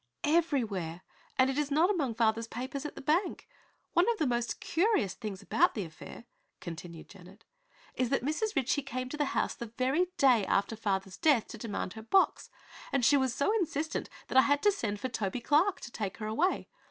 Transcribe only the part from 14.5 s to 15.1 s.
to send for